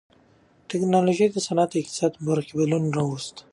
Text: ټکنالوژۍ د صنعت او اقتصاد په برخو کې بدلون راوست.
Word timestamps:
ټکنالوژۍ 0.69 1.27
د 1.31 1.37
صنعت 1.47 1.71
او 1.73 1.79
اقتصاد 1.81 2.11
په 2.15 2.23
برخو 2.27 2.47
کې 2.47 2.53
بدلون 2.57 2.83
راوست. 2.97 3.35